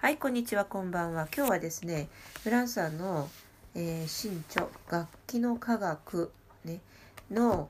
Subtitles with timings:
[0.00, 1.28] はい、こんにちは、こんばんは。
[1.36, 2.08] 今日はですね、
[2.42, 3.28] フランスさんの、
[3.74, 6.32] えー新著楽器の科学、
[6.64, 6.80] ね、
[7.30, 7.68] の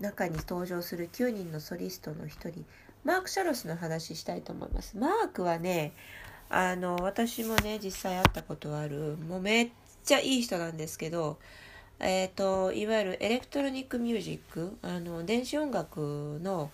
[0.00, 2.64] 中に登場する9人のソリストの一人、
[3.04, 4.96] マーク・シャロスの話したいと思います。
[4.96, 5.92] マークはね、
[6.48, 9.70] あの、私もね、実際会ったことある、もうめっ
[10.04, 11.36] ちゃいい人なんですけど、
[12.00, 16.70] えっ、と、いわゆるエレクトロニックミュージック、あの、電子音楽の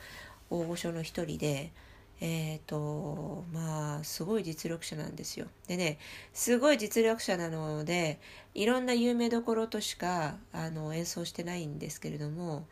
[0.50, 1.72] 大御所の一人で、
[2.20, 5.46] えっ、と、まあ、すごい実力者なんですよ。
[5.66, 5.98] でね、
[6.32, 8.20] すごい実力者なので、
[8.54, 12.66] いろんな有名どころとしか、あの、演奏してないんですけれども、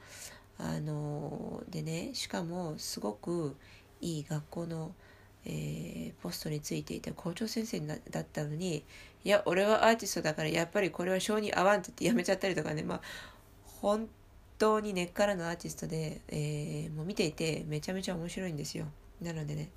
[0.59, 3.56] あの、でね、しかも、すごく
[4.01, 4.95] いい学校の、
[5.45, 8.84] えーポストについていた校長先生だったのに、
[9.24, 13.01] いや、俺はアーティストだから、やっぱりこれは性に合わんって言ってやめちゃったりとかね、まあ、
[13.65, 14.09] 本
[14.59, 18.87] 当に根っからのアーティストで、えーもう見ていてめちゃめちゃ面白いんですよ
[19.22, 19.70] なのでね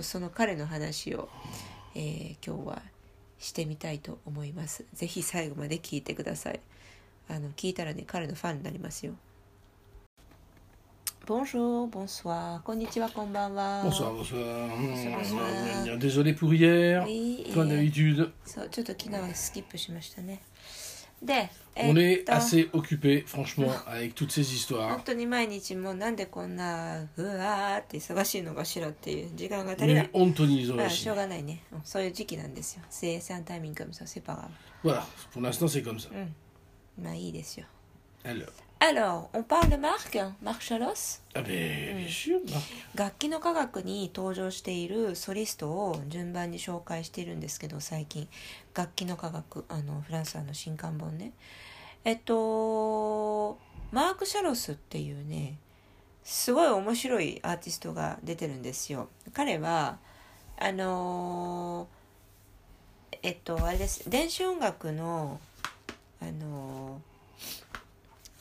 [0.00, 1.28] その彼の話を、
[1.94, 2.82] えー今日は
[3.38, 6.60] してみたいと思いますぜひ最後まで聞いてください
[7.28, 9.14] あの聞いたらね彼のファンになりますよ
[11.26, 13.82] Bonjour, bonsoir, こんにちは、こんばんは。
[13.84, 14.70] Bonsoir, bonsoir.
[14.70, 15.98] Bonsoir.
[15.98, 17.02] Désolé pour hier.
[17.04, 20.40] Oui, Comme d'habitude, そう、ちょっと昨日はスキップしましたね。
[21.21, 24.89] で、 on えっ est と assez occupé, franchement, avec toutes ces histoires.
[24.89, 30.89] 本当に毎日もうなんでこんなうわーって忙しいのかしらっていう時間が足りない Mais。honte on y まあ aussi.
[30.89, 31.63] しょうがないね。
[31.71, 32.81] うんそういう時期なんですよ。
[32.89, 34.49] 生産タイミングもそう、セパが。
[34.83, 35.03] Voilà,
[35.33, 36.09] pour l'instant c'est comme ça.
[36.11, 36.15] う
[37.01, 37.03] ん。
[37.03, 37.65] まあいいですよ。
[38.23, 41.20] Alors, Alors, on parle de Marc, Marc Chalos.
[41.34, 41.42] ah.
[42.94, 48.28] 楽器の科学に登場しているソリストを順番に紹介しているんですけど最近。
[48.74, 51.32] 楽器の科学あのフランスの新刊本ね。
[52.04, 53.58] えっと
[53.92, 55.58] マーク・シャロスっていうね
[56.22, 59.08] すごい面白いアーティストが出てるんですよ。
[59.32, 59.98] 彼は
[60.58, 61.88] あの
[63.22, 64.08] えっとあれです。
[64.10, 65.40] 電子音楽の
[66.20, 67.00] あの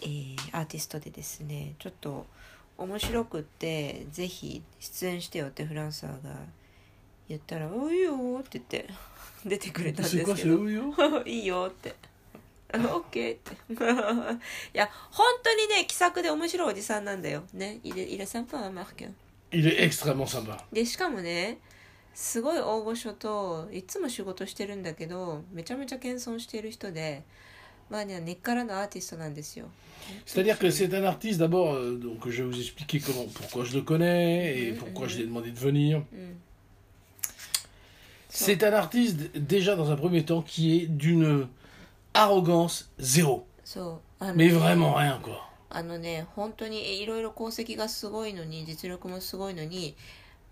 [0.05, 2.25] えーアーティストでですねちょっと
[2.77, 6.35] 面白くってぜひ出演してよってフランサーが
[7.27, 8.89] 言ったら「おいいよ」って言って
[9.45, 10.65] 出てくれたんですけど
[11.25, 11.95] いいよって。
[12.73, 13.51] オッケーって。
[14.73, 17.43] いや、本当にね、気さくで面白いおじさんなんだよ。
[17.53, 17.79] ね。
[17.83, 19.15] いれ、いれさんぱはマーケン。
[19.51, 20.61] Il est extrêmement sympa.
[20.73, 21.59] で、しかもね、
[22.13, 27.23] すごい大御所と、いつも仕事してるんだけど、めちゃめちゃ謙遜している人で、
[27.90, 29.66] まあね、根っからのアーティストなんですよ。
[30.26, 33.76] C'est-à-dire que c'est un artiste d'abord, euh, donc je vais vous expliquer comment, pourquoi je
[33.76, 35.08] le connais et Mhm, pourquoi mhm.
[35.10, 36.02] je lui ai demandé de venir.
[36.12, 36.36] うん。
[38.28, 41.48] C'est un artiste déjà dans un premier temps qui est d'une
[42.14, 43.44] arrogance zéro.
[43.64, 44.24] そう。
[44.24, 45.50] あの Mais vraiment rien quoi.
[45.70, 49.94] あのね本当にいろいろ功績がすごいのに実力もすごいのに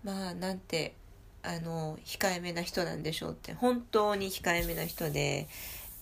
[0.03, 0.95] まあなんて
[1.43, 5.47] あの控えめな人なんでしょうって本当に控えめな人で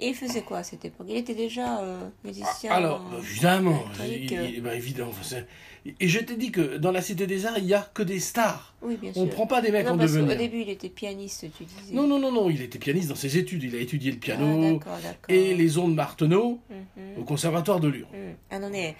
[0.00, 4.38] il faisait quoi à cette époque il était déjà euh, musicien Alors, évidemment, électronique, il-
[4.38, 4.48] euh.
[4.56, 5.10] il- bah, évidemment.
[5.10, 5.46] enfin, c'est-
[6.00, 8.20] Et je t'ai dit que dans la Cité des Arts, il n'y a que des
[8.20, 8.74] stars.
[8.82, 10.36] oui bien On ne sûr prend pas des mecs non, en parce qu'au devenir.
[10.38, 13.38] début il était pianiste tu disais Non, non, non, non, il était pianiste dans ses
[13.38, 13.62] études.
[13.64, 17.18] Il a étudié le ah, piano d'accord d'accord et les ondes Marteneau Mhm.
[17.20, 18.06] au Conservatoire de Lyon.
[18.12, 18.96] うん、あのね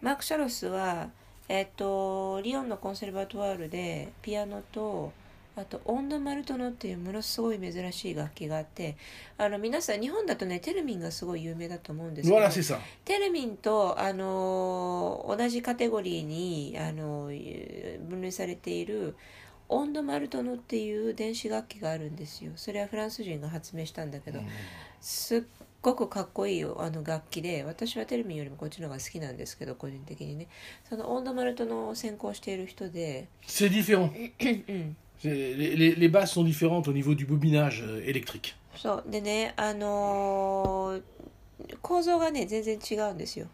[0.00, 1.10] マーク・シャロスは、
[1.48, 5.12] えっとリオンのコンセルバトワールでピアノと
[5.55, 8.97] あとオンドマルトノっていうものすごい珍しい楽器があって
[9.37, 19.15] あの皆さん日本だとねテルミンがすごい有名だと思うんですけど.テルミンと、あの同じカテゴリーに、あの分類されている
[19.69, 24.39] オンドマルトノっていう電子楽器があるんですよそれはフランス人が発明したんだけど、
[24.99, 25.43] すっ
[25.81, 30.47] ごくかっこいいよあの楽器で私はテルミンよりもこっちの方が好きなんですけど個人的にね
[30.87, 34.11] そのオンドマルトノを専攻している人で C'est différent.
[34.69, 38.55] うん、Les, les- les basses sont différentes au niveau du bobinage euh, électrique.
[38.75, 41.01] そうでねあのー
[41.81, 43.47] 構造がね全然違うんですよ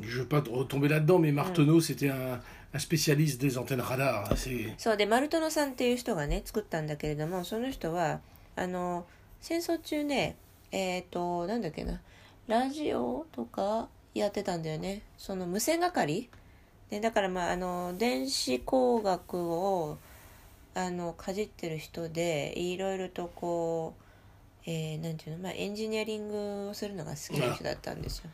[0.00, 2.40] Je ne veux pas retomber là-dedans, mais Marteneau, c'était un,
[2.72, 4.24] un spécialiste des antennes radar.
[4.78, 8.20] そうでマルトノさんっていう人がね作ったんだけれどもその人は
[8.56, 9.06] あの
[9.40, 10.36] 戦争中ね
[10.72, 12.00] えっ、となんだっけな
[12.48, 16.28] ラジオとかやってたんだよねその無線係
[16.90, 19.98] でだからまああの電子工学を
[20.78, 23.94] あのかじってる人でいろいろとこ
[24.66, 28.30] う、えーなんていうの、まあ、エンジニアリングをするのが好きな人だったんですよ。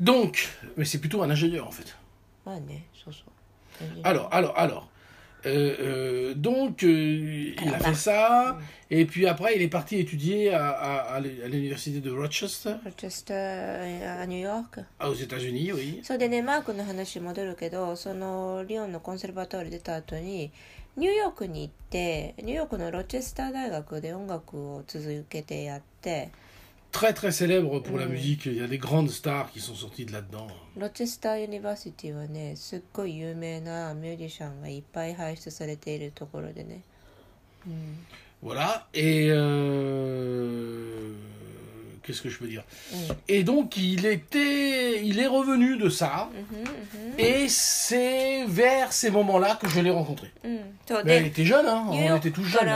[0.00, 0.32] Donc,
[0.76, 1.94] mais c'est plutôt un ingénieur en fait.
[2.44, 4.88] まあねそうそう Alors, alors, alors.
[5.44, 5.76] Euh,
[6.30, 8.58] euh, donc, euh, il a fait ça,
[8.90, 12.74] et puis après, il est parti étudier à, à, à l'u- à l'université de Rochester,
[12.84, 16.00] ロチェスターあニューヨーク aux États-Unis, oui.
[16.02, 20.50] それでねマークの話戻るけどそのリオンのコンセルバトール出た後に
[20.96, 26.30] ニューヨークに行ってニューヨークのロチェスター大学で音楽を続けてやって
[26.92, 28.46] Très, très célèbre pour la musique.
[28.46, 30.46] Il y a des grandes stars qui sont sorties de là-dedans.
[30.76, 36.82] ロチェスターユニバーシティはねすっごい有名なミュージシャンがいっぱい輩出されているところでね、
[37.66, 38.06] うん、
[38.42, 41.12] Voilà, et euh,
[42.06, 42.62] qu'est-ce que je peux dire.
[43.28, 47.12] Et donc il était, il est revenu de ça, mhm, mhm.
[47.18, 50.30] et c'est vers ces moments-là que je l'ai rencontré.
[50.44, 50.56] Mm.
[51.04, 52.68] Mais elle était jeune, hein, on était tous jeunes.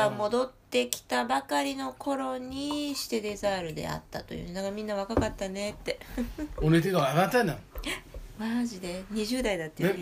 [6.62, 7.56] On était dans la vingtaine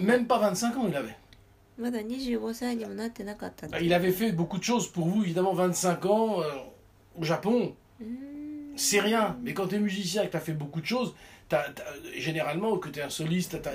[0.02, 1.16] Même pas 25 ans il avait
[3.80, 6.44] Il avait fait beaucoup de choses pour vous évidemment 25 ans、euh,
[7.18, 8.27] au Japon、うん
[8.77, 9.37] c'est rien.
[9.43, 11.13] Mais quand tu es musicien et que tu as fait beaucoup de choses,
[11.49, 11.83] t'as- t'as-
[12.17, 13.73] généralement que tu es un soliste, tu as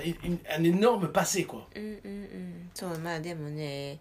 [0.57, 1.69] un énorme passé quoi.
[1.77, 3.99] うんうんうんそうまあでもね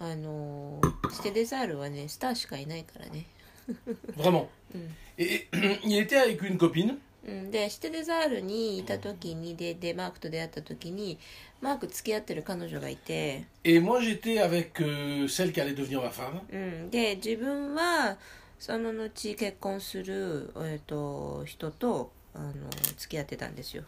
[0.00, 0.80] あの
[1.10, 3.24] ステデザールはねスターしかいないからね
[4.16, 4.46] Vraiment.
[4.74, 4.88] Mm.
[5.18, 6.98] Et, et il était avec une copine.
[7.26, 11.18] うん、でシテデザールにいた時にででマークと出会った時に
[11.60, 16.40] マーク付き合ってる彼女がいて、 Et moi, j'étais avec euh, celle qui allait devenir ma femme.
[16.50, 16.56] う
[16.86, 18.16] ん、で自分は
[18.62, 22.52] その後結婚する、えー、と人とあの
[22.96, 23.84] 付き合ってたんですよ、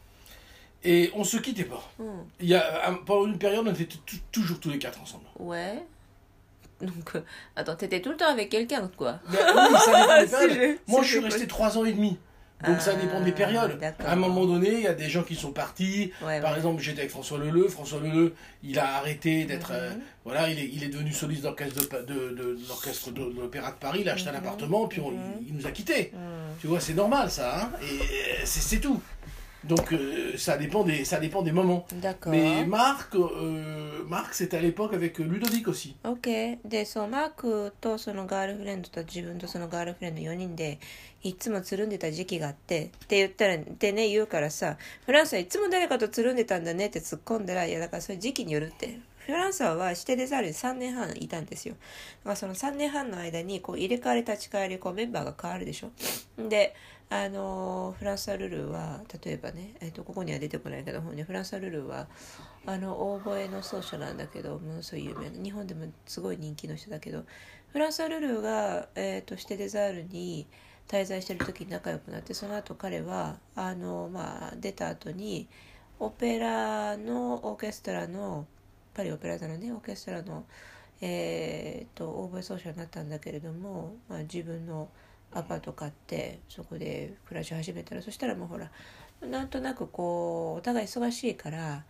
[0.83, 1.81] Et on se quittait pas.
[1.99, 3.99] うん、 Il y a, un- pendant une période, on était tou-
[4.33, 5.25] toujours tous les quatre ensemble.
[5.39, 5.85] Ouais.
[6.81, 7.21] Donc, euh,
[7.55, 9.21] attends, t'étais tout le temps avec quelqu'un, quoi.
[9.31, 10.57] Mais, oui, ça dépend des C'est périodes.
[10.57, 11.29] vrai, Moi, c'est je suis vrai.
[11.31, 12.19] resté trois ans et demi.
[12.68, 13.78] Donc ça Ah, dépend des périodes.
[13.80, 14.08] d'accord.
[14.08, 16.12] À un moment donné, il y a des gens qui sont partis.
[16.26, 16.58] Ouais, Par ouais.
[16.58, 17.68] exemple, j'étais avec François Leleu.
[17.68, 18.34] François Leleu,
[18.64, 19.72] il a arrêté d'être.
[19.72, 19.78] Mhm.
[19.80, 19.92] euh,
[20.24, 23.24] voilà, il est, il est devenu soliste d'orchestre de, Pa- de, de- de l'orchestre de,
[23.32, 24.00] de l'Opéra de Paris.
[24.02, 24.38] Il a acheté un Mhm.
[24.40, 25.18] appartement, puis on- Mhm.
[25.42, 26.12] il, il nous a quittés.
[26.62, 27.64] Tu vois, c'est normal ça.
[27.66, 29.02] Hein et euh, c'est c'est tout.
[29.68, 31.86] Donc euh, ça, dépend des, ça dépend des moments.
[31.94, 32.32] D'accord.
[32.32, 35.96] Mais Marc, euh, Marc c'était à l'époque avec Ludovic aussi.
[36.04, 40.80] OK でそうマークとそのガールフレンドと自分とそのガールフレンド4人で
[41.24, 51.74] いつもつるんでた時期があってって言ったらでね言うからさフランスはいつも誰かとつるんでたんだねって突っ込んだらいやだからそれ時期によるってフランスはシテデザールで3年半いたんですよ
[52.24, 55.90] だからその3年半の間にこう入れ替わり立ち替わりこうメンバーが変わるでしょ
[56.48, 56.76] で
[57.10, 62.08] あのフランスルルは例えばね、えっとここには出てこないけど本にフランスルルは
[62.66, 67.24] あのオーボエの奏者なんだけどものすごい有名な日本でもすごい人気の人だけど
[67.72, 70.48] フランスルルが、えー、とシテデザールに
[70.88, 75.48] 滞在してる時に仲良くなってその後彼はあの、まあ、出た後に
[76.00, 78.46] オペラのオーケストラの
[78.94, 80.46] パリオペラ座のねオーケストラの、
[81.02, 84.90] えー、とオーボエ奏者になったんだけれども、まあ、自分の
[85.36, 88.72] アパート買ってそこで暮らし始めたらそしたらもうほら
[89.22, 91.84] なんとなくこうお互い忙しいから、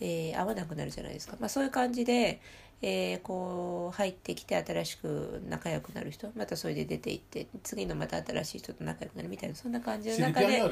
[0.00, 2.40] えー会わなくなるじゃないですか、まあ、そういう感じで、
[2.82, 10.62] えーこう入ってきて新しく仲良くなる人またそれで出て行って次のまた新しい人と仲良くなるみたいなそんな感じの中で.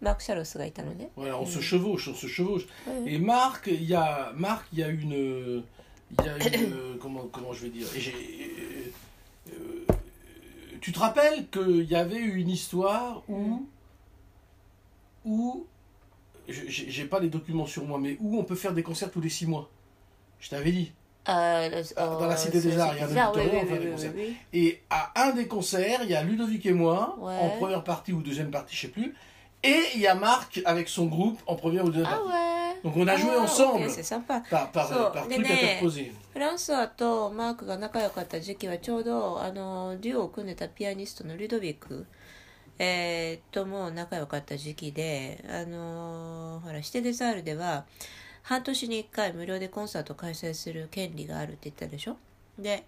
[0.00, 1.10] マーク・シャロスがいたのね。
[1.16, 2.66] Voilà, on se chevauche, on se chevauche.
[2.86, 3.14] Ouais.
[3.14, 7.26] Et Marc, il y a, Marc, il y a une, il y a une, comment,
[7.32, 7.86] comment je vais dire.
[10.82, 13.64] Tu te rappelles qu'il y avait une histoire où,
[15.24, 15.66] où,
[16.48, 19.20] je- j'ai pas les documents sur moi, mais où on peut faire des concerts tous
[19.20, 19.70] les six mois.
[20.40, 20.92] Je t'avais dit.
[21.24, 24.12] あ dans la Cité des Arts, il y a un oui, concerts.
[24.52, 27.38] Et à un des concerts, il y a Ludovic et moi Ouais.
[27.40, 29.14] en première partie ou deuxième partie, je sais plus.
[29.62, 32.28] Et il y a Marc avec son groupe en première ou deuxième あ partie.
[32.28, 34.42] ouais Donc on a joué Ah, ensemble ok, c'est sympa.
[34.50, 35.78] par, par, So, par mais truc né.
[35.80, 36.12] interposé.
[36.32, 42.06] フランソワとマークが仲良かった時期はちょうどあのデュオを組んでたピアニストのルドビック、
[42.78, 47.84] えー、とも仲良かった時期であのほらシテデザールでは
[48.42, 52.16] 半年に1回無料でコンサートを開催する権利があるって言ったでしょ
[52.58, 52.84] で、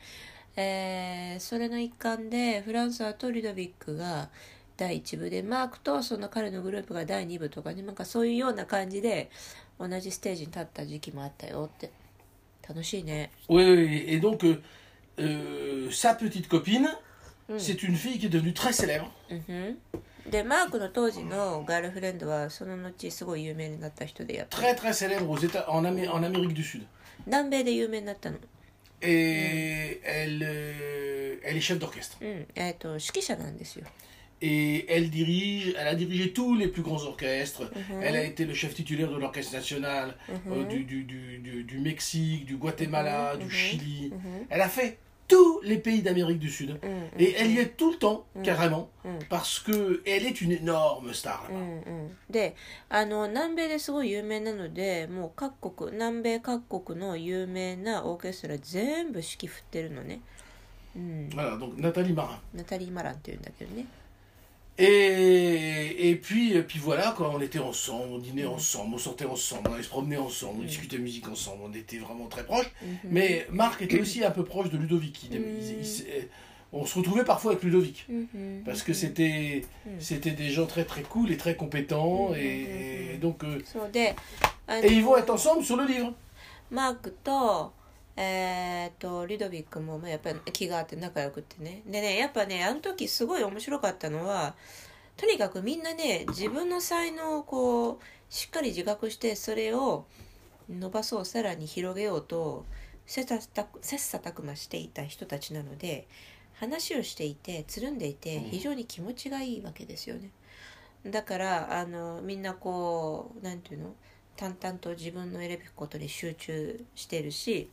[0.56, 4.28] えーそれの一環でフランソワとルドビックが
[4.76, 9.31] 第1部でマークとその彼のグループが第2部とかになんかそういうような感じで
[9.78, 11.90] 同じステージに立った時期もあったよって
[12.69, 14.61] 楽しいね Oui, oui, et donc euh,
[15.19, 16.88] euh, sa petite copine,
[17.47, 17.59] Mm.
[17.59, 19.04] c'est une fille qui est devenue très célèbre.
[20.31, 26.87] でマークの当時のガールフレンドはその後すごい有名になった人でやっぱり Très très célèbre aux États, en, Amé- en Amérique du Sud.
[27.26, 28.38] 南米で有名になったの
[29.02, 32.16] Et elle, euh, elle est chef d'orchestre.
[32.23, 33.85] うんえっ、と指揮者なんですよ
[34.43, 37.63] Et elle dirige, elle a dirigé tous les plus grands orchestres.
[37.75, 38.01] Mhm.
[38.01, 40.15] Elle a été le chef titulaire de l'orchestre national
[40.48, 43.51] euh, du, du, du, du, du Mexique, du Guatemala, Mhm, du mhm.
[43.51, 44.10] Chili.
[44.13, 44.46] Mhm.
[44.50, 46.69] Elle a fait tous les pays d'Amérique du Sud.
[46.81, 47.19] Mhm.
[47.19, 48.43] Et elle y est tout le temps, Mhm.
[48.43, 49.19] carrément, Mhm.
[49.29, 51.46] parce que elle est une énorme star.
[51.50, 51.60] う là-bas.
[51.60, 52.55] んうん、で
[52.88, 60.22] あの南米ですごい有名なのでもう各国南米各国の有名なオーケストラ全部指揮振ってるのね、
[60.96, 62.39] うん、 Voilà, donc Nathalie Marin.
[62.55, 63.86] ナタリー・マランっていうんだけどね
[64.76, 68.50] et, et puis, puis voilà, quoi, on était ensemble, on dînait mhm.
[68.54, 71.73] ensemble, on sortait ensemble, on allait se promener ensemble, on discutait de musique ensemble, on
[71.73, 72.71] était vraiment très proches.
[72.83, 72.99] Mhm.
[73.04, 75.31] Mais Marc était aussi un peu proche de Ludovic.
[76.76, 78.04] On se retrouvait parfois avec Ludovic.
[78.09, 78.62] Mhm.
[78.64, 79.64] Parce que c'était
[80.00, 82.35] c'était des gens très très cool et très compétents.
[82.35, 83.45] Et, donc.
[83.45, 83.61] Euh,
[84.83, 86.12] et ils vont être ensemble sur le livre.
[86.73, 87.73] Marc toi.
[88.16, 91.83] えー、とリドビックもまあやっぱり気があって仲良くってね。
[91.87, 94.54] でねやっぱねあの時すごい面白かったのは
[95.16, 97.99] とにかくみんなね自分の才能をこう
[98.30, 100.06] しっかり自覚してそれを
[100.68, 102.64] 伸ばそうさらに広げようと
[103.06, 106.06] 切磋琢磨していた人たちなので
[106.54, 108.50] 話をしていてつるんでいてうん。
[108.50, 110.30] 非常に気持ちがいいわけですよね。
[111.04, 113.94] だからあのみんなこうなんていうの？
[114.37, 117.71] 淡々と自分のやるべきことに集中してるし、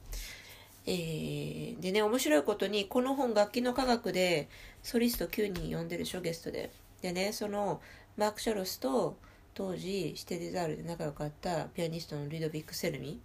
[0.85, 4.49] えーでね面白いことにこの本楽器の科学で
[4.83, 6.71] ソリスト9人呼んでるでしょゲストで。
[7.01, 7.81] でねその
[8.17, 9.17] マーク・シャロスと
[9.53, 13.19] 当時シテデザールで仲良かったピアニストのリドビック・セルミ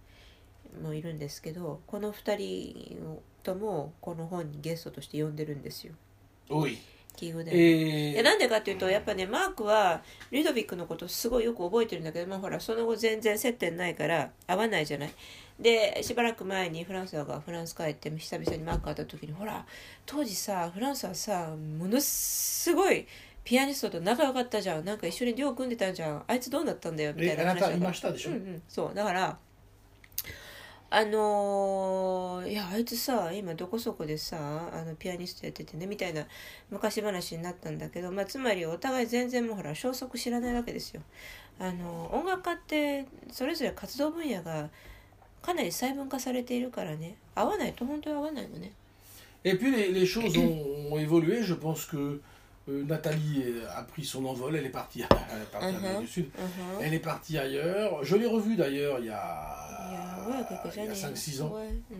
[0.81, 5.93] もいるんですけどこの2人ともこの本にゲストとして呼んでるんですよ。
[6.49, 6.77] おい。
[7.17, 7.19] Oui.
[7.19, 7.51] 奇遇で。
[7.51, 15.09] Et でなんでかっていうとやっぱねマークはリドビックのことすごいよく覚えてるんだけど、まあ、ほらその後全然接点ないから会わないじゃない。
[15.59, 19.65] でしばらく前にフランスがフランス帰って久々にマーク会った時にほら
[20.05, 23.07] 当時さフランスはさものすごい
[23.43, 24.85] ピアニストと仲良かったじゃん。
[24.85, 26.23] なんか一緒に寮組んでたんじゃん。
[26.27, 28.31] あいつどうなったんだよみたいな話が m'a でしょ？
[28.31, 28.93] うんうん、そう。
[28.93, 29.37] だから
[30.89, 34.37] あのーいやあいつさ今どこそこでさ
[34.71, 36.25] あのピアニストやっててねみたいな
[36.69, 41.01] 昔話になったんだけど、まあ、つまりお互い全然もうほら消息知らないわけですよ。
[41.59, 44.69] あの音楽家ってそれぞれ活動分野が
[45.41, 48.71] かなり細分化されているからね合わないと本当に合わないのね。
[49.43, 51.43] Et puis les, les choses ont, ont évolué.
[51.43, 52.21] Je pense que
[52.68, 53.44] euh, Nathalie
[53.74, 54.54] a pris son envol.
[54.56, 56.00] Elle est partie, à- elle est partie en Amérique Mhm.
[56.02, 56.30] du Sud.
[56.38, 58.04] うんふん Elle est partie ailleurs.
[58.04, 60.94] Je l'ai revue d'ailleurs il y いや a, ouais, quelques il y a années.
[60.94, 61.52] 5-6 ans.
[61.54, 61.94] Ouais, mm.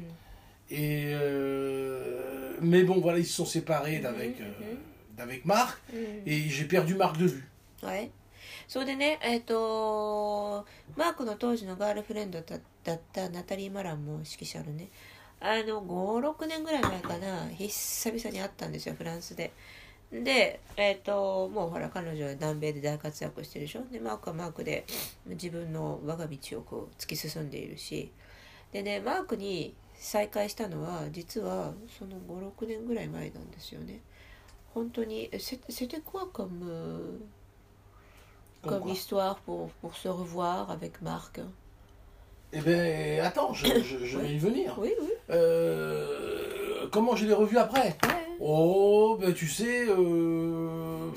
[0.71, 4.79] Et euh, mais bon, voilà, ils se sont séparés d'avec, Mhm, euh, mhm.
[5.17, 5.79] d'avec Marc.
[5.93, 7.45] うん Et j'ai perdu Marc de vue.
[7.83, 8.11] はい。
[8.69, 10.65] それでね、えっ、と、
[10.97, 14.89] マークの当時のガールフレンドだだったナタリー・マランも指揮者のね、
[15.41, 19.53] あの、5、6年ぐらい前かな、久々に会ったんですよ、フランスで。
[20.12, 23.84] で、えっ、と、もうほら、彼女は南米で大活躍してるでしょ。
[23.92, 24.86] で、マークはマークで
[25.26, 28.12] 自分の我が道をこう突き進んでいるし。
[28.72, 34.00] でね、マークに再会したのは、実はその5、6年ぐらい前なんですよね。
[34.74, 37.20] 本当に、えセセテコアカム
[38.64, 41.40] Comme comme quoi histoire pour, pour se revoir avec Marc.
[42.52, 44.74] Eh ben, attends, je, je- je vais y venir.
[44.80, 45.08] Oui, oui.
[45.30, 51.10] Euh, comment je l'ai revu après Ouais, Oh, ben tu sais, euh,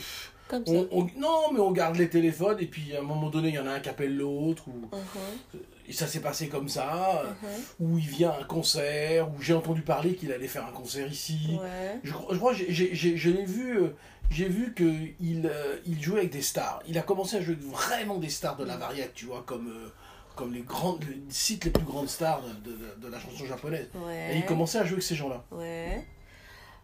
[0.49, 0.73] comme ça.
[0.73, 3.55] on- on- non, mais on garde les téléphones et puis à un moment donné, il
[3.55, 5.59] y en a un qui appelle l'autre, ou Uh-huh,
[5.89, 7.47] et ça s'est passé comme ça, uh-huh.
[7.81, 11.07] ou il vient à un concert, ou j'ai entendu parler qu'il allait faire un concert
[11.11, 11.59] ici.
[11.61, 11.99] Ouais.
[12.05, 13.89] Je, crois- je crois que j'ai- j'ai- j'ai- je l'ai vu, euh,
[14.31, 16.81] j'ai vu qu'il euh, il jouait avec des stars.
[16.89, 19.69] Il a commencé à jouer avec vraiment des stars de la variété, tu vois, comme,
[19.69, 19.89] euh,
[20.37, 23.89] comme les grandes, les, citent les plus grandes stars de, de- de la chanson japonaise.
[24.33, 25.45] Et il commençait à jouer avec ces gens-là.
[25.51, 26.05] Ouais.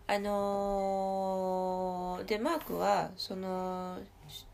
[0.08, 3.98] あのー、で、マークは、その、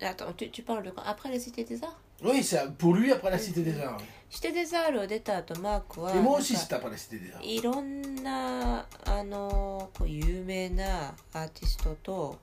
[0.01, 3.13] attends, tu, tu parles de quand Après la Cité des Arts Oui, c'est pour lui
[3.13, 3.99] après la Cité des Arts.
[4.31, 7.45] シテデザールを出た後、マークは、Et moi なん aussi, か c'était après la Cité des Arts.
[7.45, 12.39] いろんな、あのーこう有名なアーティストと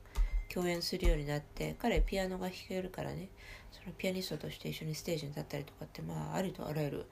[0.54, 3.30] 共演するようになって彼ピアノが弾けるからね
[3.72, 7.06] そのピアニストとして一緒にステージに立ったりとかってまあありとあらゆる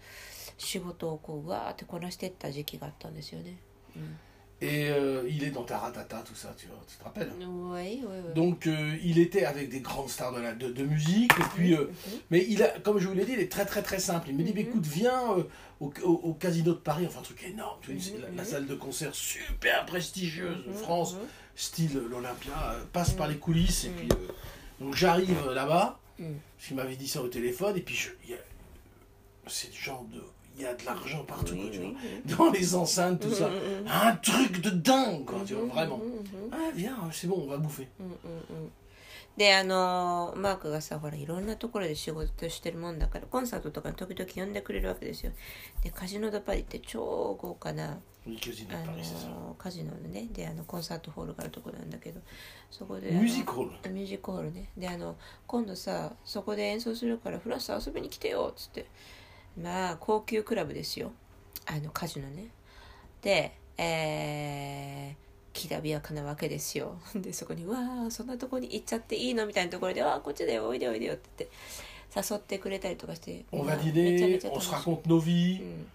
[0.58, 3.58] 仕事をこううわーってこなしていった時期があったんですよね。
[4.60, 7.46] Et euh, il est dans Taratata, tout ça, tu vois, tu te rappelles oui,
[8.02, 8.34] oui, oui.
[8.34, 11.76] Donc euh, il était avec des grandes stars de, la, de, de musique, et puis,
[11.76, 11.86] euh,
[12.32, 14.30] mais il a, comme je vous l'ai dit, il est très très très simple.
[14.30, 14.58] Il me dit, Mhm.
[14.58, 15.22] écoute, viens
[15.80, 18.36] au, au- au Casino de Paris, enfin un truc énorme, tu vois, la, mhm.
[18.38, 21.18] la salle de concert super prestigieuse de Mhm, France,
[21.56, 24.08] style l'Olympia, passe par les coulisses, et puis
[24.80, 28.34] donc j'arrive là-bas, parce qu'il m'avait dit ça au téléphone, et puis je, il y
[28.34, 28.38] a,
[29.46, 30.22] c'est du genre de,
[30.58, 32.00] il y a de l'argent partout, oui, tu oui, vois.
[32.04, 32.22] Oui.
[32.26, 32.52] Dans
[39.38, 45.32] であのマークがさほらいろんなところで仕事してるもんだからコンサートとかに時々呼んでくれるわけですよ。
[45.84, 52.20] でカジノ・ド・パリって超豪華なあのカジノのねであのコンサートホールがあるところなんだけど
[52.72, 54.70] そこでミュージックホールミュージックホールね。
[54.76, 58.88] であの今度さそこで演奏するからフランス遊びに来てよっつって。
[59.62, 61.12] まあ高級クラブですよ。
[61.66, 62.48] あのカジノね。
[63.22, 67.00] でえーきらびやかなわけですよ。
[67.16, 70.68] でそこに「わあそんなとこに行っちゃっていいの?」みたいなところで「ああこっちだよ。
[70.68, 71.50] おいでおいでよ」って言っ
[72.24, 73.44] て誘ってくれたりとかして。
[73.52, 74.74] On ま va あめちゃめ dîner, ちゃ on 楽 se しい。
[74.76, 75.62] raconte nos vies.
[75.62, 75.88] うん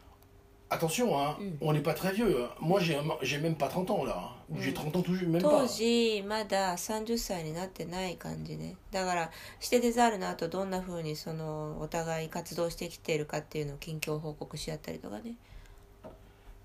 [0.72, 1.46] Attention, hein, Mm.
[1.62, 2.44] on n'est pas très vieux.
[2.44, 2.50] hein.
[2.60, 4.18] Moi, j'ai j'ai même pas 30 ans là.
[4.18, 4.30] hein.
[4.50, 4.74] Ou J'ai Mm.
[4.74, 5.66] 30 ans toujours, même 当 pas.
[5.68, 15.36] 時まだ30歳になってない感じねだからシテデザールの後どんな風にそのお互い活動してきているかっていうのを近況報告し合ったりとかね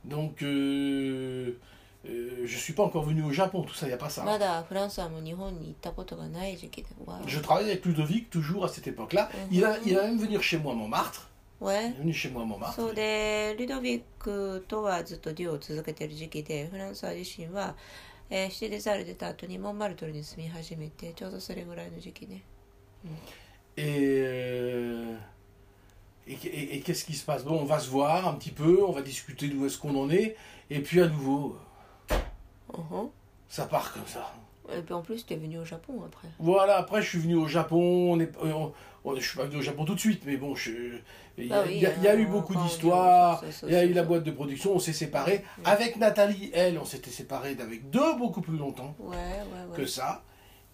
[0.06, 1.56] Donc, euh,
[2.08, 4.24] euh, je suis pas encore venu au Japon, tout ça, il n'y a pas ça.
[4.24, 9.30] まだフランスはもう日本に行ったことがない時期でわ Je travaillais avec Ludovic toujours à cette époque-là.
[9.52, 11.25] Il, a, il va même venir chez moi à Montmartre.
[11.60, 12.74] わ Il est venu chez moi à Montmartre.
[12.74, 17.74] そうでルドビックとはずっとデュオを続けてる時期でフランスは自身は、
[18.30, 22.42] えーシテデザール出た後にモンマルトルに住み始めてちょうどそれぐらいの時期ね
[23.76, 25.16] Et, euh,
[26.26, 28.84] et, et- et qu'est-ce qui se passe Bon, on va se voir un petit peu,
[28.84, 30.36] on va discuter d'où est-ce qu'on en est.
[30.70, 31.56] Et puis à nouveau,
[32.74, 33.10] うんふん
[33.48, 34.32] ça part comme ça.
[34.70, 36.28] Et puis en plus, tu es venu au Japon après.
[36.38, 38.72] Voilà, après je suis venu au Japon, on est, on-
[39.06, 40.70] on- je suis pas venu au Japon tout de suite, mais bon, je-
[41.38, 42.60] il y, a- Ah oui, il y a- il y a eu euh, beaucoup quand
[42.60, 44.08] on est au d'histoires, Japon, ça, ça, il y a ça, eu la ça.
[44.08, 45.44] boîte de production, on s'est séparés.
[45.64, 49.76] Avec Nathalie, elle, on s'était séparés d'avec deux beaucoup plus longtemps Ouais, ouais, ouais.
[49.76, 50.22] que ça.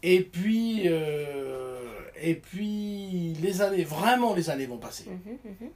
[0.03, 1.79] Et puis, euh,
[2.21, 5.05] et puis les années, vraiment les années vont passer.
[5.09, 5.73] うんふんうんふん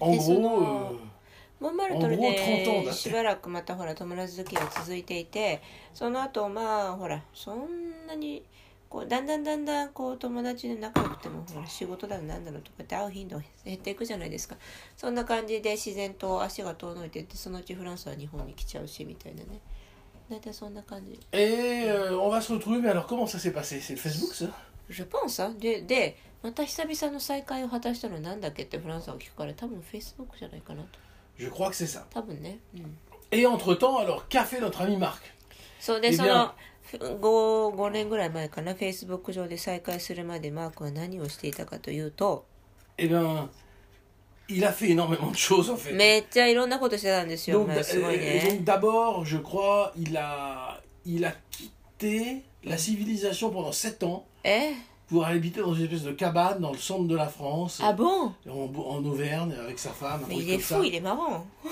[0.00, 0.96] En Et gros, sinon, euh,
[1.60, 2.44] モンマルトルんご30だっ
[2.80, 5.60] てでしばらくまたほら友達付きが続いていて
[5.94, 8.42] その後まあほらそんなに
[8.89, 14.55] こうだんだんだんだんこう友達で仲良くてもほら仕事だのなんだのとかって会う頻度減っていくじゃないですか。
[14.95, 19.59] そんな感じで自然と足が遠のいてってそのうちフランスは日本に来ちゃうしみたいなね。
[20.29, 21.19] 大体そんな感じ。
[21.31, 22.81] et euh, on va se retrouver.
[22.81, 24.49] Mais alors, comment ça s'est passé C'est Facebook, ça
[24.89, 30.99] Je pense さででまた久々の再会を果たしたのはなんだっけってフランスは聞くから多分 Facebook じゃないかなと。
[31.37, 32.03] Je crois que c'est ça.
[32.09, 32.59] 多分ね。
[32.75, 32.97] うん。
[33.29, 35.19] Et entre-temps, alors, qu'a fait notre ami Marc
[35.79, 36.53] そうで、えその
[36.92, 42.44] 5, 5年ぐらい前かな Facebook 上で再会するまでマークは何をしていたかというと
[42.98, 43.48] Eh bien,
[44.48, 45.92] il a fait énormément de choses, en fait.
[45.94, 52.76] めっちゃいろんなことしてたんですよ、 donc, まあ、すごい euh, ね donc d'abord, je crois, il a, il a quitté la
[52.76, 54.72] civilisation pendant 7 ans え
[55.08, 58.34] pour aller habiter dans une espèce de cabane dans le centre de la France, あボン
[58.48, 60.76] en, en Auvergne, avec sa femme, un mais truc il est comme ça.
[60.76, 61.46] fou il est marrant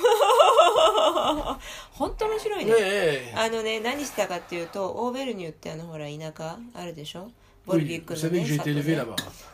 [1.91, 7.29] 本当面白いね.あのね何したかっていうとオーベルニュってあのほら田舎あるでしょ？
[7.65, 8.45] ボルビックのねね.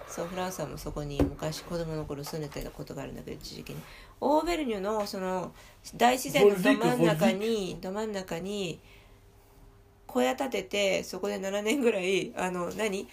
[0.10, 3.78] そうフランスはもうそこに昔子供の頃住んでたことがあるんだけど一時期に。
[4.20, 5.54] オーベルニュのその
[5.96, 8.80] 大自然のど真ん中にど真ん中に
[10.08, 13.08] 小屋建ててそこで7年ぐらいあの何？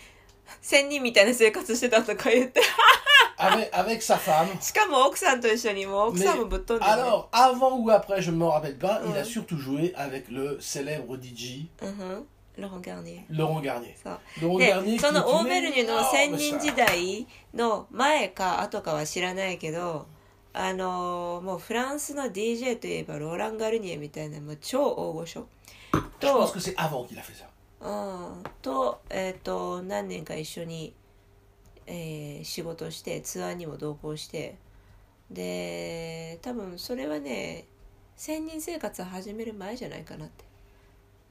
[0.63, 2.61] 仙人みたいな生活してたとか言って
[3.38, 4.48] Avec, avec sa femme.
[4.62, 9.20] しかも奥さんと一緒にもう奥さんもぶっ飛んで、ね、 Alors, avant ou après, je ne me rappelle pas, il Ouais.
[9.20, 13.96] a surtout joué avec le célèbre DJ うんふんロハン・ガーニエ Laurent Garnier.
[14.02, 16.60] そう Laurent で Garnier そ qui の est オー une ベルニュの énorme 仙人 star.
[16.62, 20.06] 時代の前か後かは知らないけど
[20.54, 25.48] あのもうフランスの DJ といえばローラン・ガルニエみたいなもう超大御所
[26.20, 27.46] Je pense と que c'est avant qu'il a fait ça.
[27.82, 30.94] うん、と,、えー、と何年か一緒に、
[31.89, 34.57] えー仕事してツアーにも同行して
[35.31, 37.65] で多分それはね
[38.17, 40.45] 仙人生活を始める前じゃないかなって。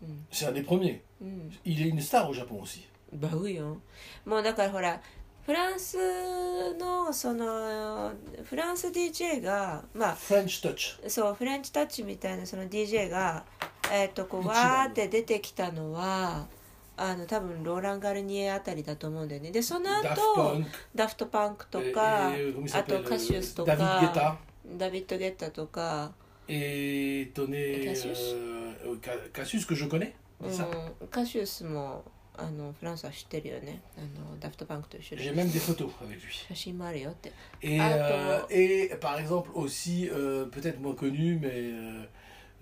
[0.03, 0.99] うん C'est un des premiers.
[1.21, 2.87] うん、Il est une star au Japon aussi.
[3.13, 3.77] バウよ
[4.25, 5.01] もうだからほら
[5.45, 8.11] フランスのその
[8.43, 11.09] フランス DJ がまあ French Touch.
[11.09, 13.45] そうフレンチタッチみたいなその DJ が
[13.91, 16.47] えっ、とこうわーって出てきたのは
[16.96, 20.64] あの多分ローラン・ガルニエあたりだと思うんだよねでその Daft 後 Punk.
[20.94, 23.78] ダフトパンクと et- か et, comment il あと s'appelle, カシウスと David
[24.12, 24.78] か Guetta.
[24.78, 26.12] ダビッド・ゲッタとか、
[26.48, 27.82] Et Tonné.
[27.84, 30.12] Cassius euh, Ca- Cassius que je connais.
[30.40, 32.04] う c'est ça ん、カシウスも
[32.36, 36.30] あのフランスは知ってるよねあのダフトパンクと一緒 J'ai で même des photos avec lui.
[36.48, 42.02] 写真もあるよって Et, Ah, euh, comment- et par exemple aussi, euh, peut-être moins connu, mais euh,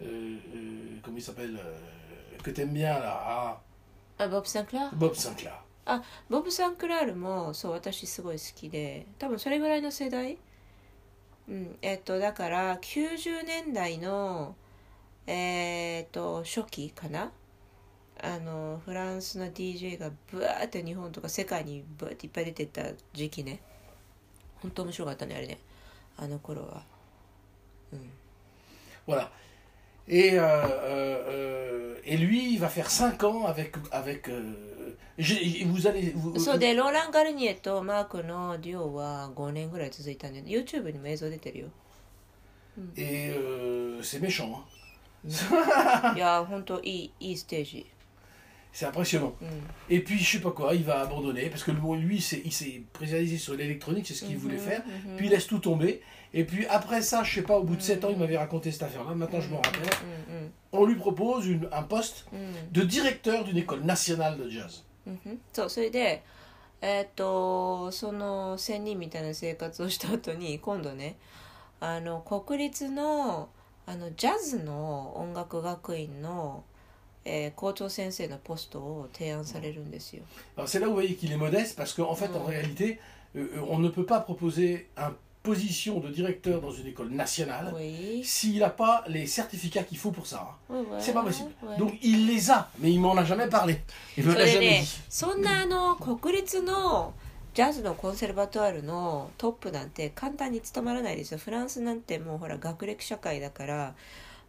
[0.00, 3.60] euh, euh, comment il s'appelle euh, Que t'aimes bien là ah,
[4.17, 5.51] あボブ・サンクラー Bob Sinclair.
[6.29, 9.05] ボブ・サンクラールもそう私すごい好きで。
[9.19, 10.37] 多分それぐらいの世代？
[11.47, 14.55] うんえっとだから90年代の
[15.27, 17.31] えっと初期かな？
[18.23, 23.61] あのフランスの DJ がブワーって日本とか世界にブワーっていっぱい出てった時期ね。
[24.61, 25.59] 本当面白かったねあれね。
[26.17, 26.83] あの頃は。
[27.91, 28.09] うん。
[29.05, 29.29] Voilà.
[30.07, 33.75] Et, euh, euh, euh, et lui, il va faire 5 ans avec.
[33.91, 34.29] avec
[35.17, 36.13] vous allez.
[36.15, 41.67] Vous, そうで、ローラン・ガルニエとマークのデュオは5年ぐらい続いたんで、YouTube にも映像出てるよ。
[42.97, 44.51] Et euh, c'est méchant.
[44.53, 44.65] Hein.
[48.75, 49.33] c'est impressionnant.
[49.39, 49.45] Mm.
[49.89, 53.37] Et puis, je sais pas quoi, il va abandonner parce que lui, il s'est précisé
[53.37, 54.39] sur l'électronique, c'est ce qu'il mm-hmm.
[54.39, 54.81] voulait faire.
[54.81, 55.15] Mm-hmm.
[55.15, 56.01] Puis il laisse tout tomber.
[56.34, 58.70] Et puis après ça, je sais pas, au bout de 7 ans, il m'avait raconté
[58.70, 59.14] cette affaire-là.
[59.14, 59.82] Maintenant, je m'en rappelle.
[59.82, 64.82] うんうん On lui propose une- un poste うん de directeur d'une école nationale de jazz.
[65.06, 66.22] うんふんそうそれで
[66.82, 71.16] えーっとその仙人みたいな生活をした後に今度ね
[71.80, 73.48] あの国立の
[73.86, 76.62] あのジャズの音楽学院の、
[77.24, 80.22] えー校長先生のポストを提案されるんですよ。
[80.56, 82.46] Alors c'est là où vous voyez qu'il est modeste, parce qu'en fait, en Mm.
[82.46, 83.00] réalité,
[83.36, 85.12] euh, euh, on ne peut pas proposer une
[85.49, 88.21] position de directeur dans une école nationale Oui.
[88.23, 90.39] s'il n'a pas les certificats qu'il faut pour ça.
[90.69, 90.75] hein.
[90.91, 91.51] Ouais, C'est pas possible.
[91.63, 91.77] ouais.
[91.77, 93.73] Donc il les a, mais il m'en a jamais parlé.
[94.17, 95.01] Il me そ l'a れ jamais ね dit.
[95.09, 97.13] そんなあの国立の
[97.53, 103.95] ジャズのコンセルバトワールのトップなんて簡単に務まらないですよフランスなんてもうほら学歴社会だから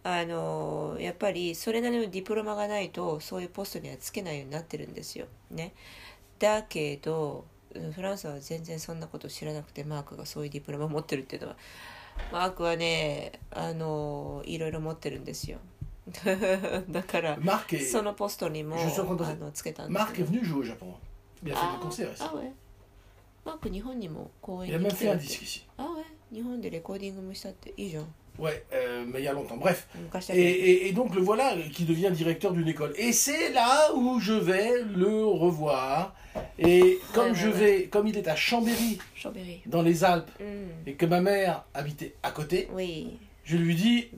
[0.02, 5.72] あのやっぱりそれなりのディプロマがないとそういうポストにはつけないようになってるんですよね
[6.40, 7.55] だけどうん
[7.92, 11.56] フランスは全然そんなこと知らなくてマークがそういうディプロマを持ってるっていうのは
[12.32, 15.58] マークはねあのいろいろ持ってるんですよ
[16.88, 17.36] だから
[17.84, 18.76] そのポストにも
[19.24, 19.98] あのつけたんです
[21.54, 21.78] Ah,
[22.24, 22.52] ah ouais
[23.44, 25.04] マーク日本にも公演に来て.
[25.76, 29.56] あ ouais 日本でレコーディングもしたっていいじゃん Ouais, euh, mais il y a longtemps.
[29.56, 29.88] Bref.
[30.32, 32.92] Et, donc le voilà euh, qui devient directeur d'une école.
[32.96, 36.14] Et c'est là où je vais le revoir.
[36.58, 38.98] Et comme je vais, comme il est à Chambéry,
[39.66, 40.30] dans les Alpes,
[40.86, 42.68] et que ma mère habitait à côté,
[43.44, 44.08] je lui dis.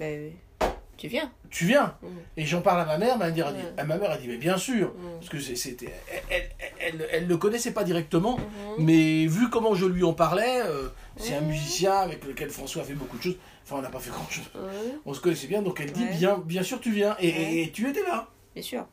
[0.98, 1.30] Tu viens.
[1.48, 1.94] Tu viens.
[2.36, 3.16] Et j'en parle à ma mère.
[3.16, 5.94] Ma mère a dit, ah, ma mère a dit, mais bien sûr, parce que c'était,
[6.28, 6.50] elle,
[6.80, 8.38] elle, elle, le connaissait pas directement,
[8.78, 12.84] mais vu comment je lui en parlais, euh, c'est un musicien avec lequel François a
[12.84, 13.38] fait beaucoup de choses
[13.70, 14.48] Enfin, on n'a pas fait grand chose.
[14.54, 16.16] うん On se connaissait bien, donc elle dit, Ouais.
[16.16, 17.14] bien, bien sûr, tu viens.
[17.20, 17.62] Et, Ouais.
[17.64, 18.26] et- tu étais là.
[18.54, 18.86] でしょ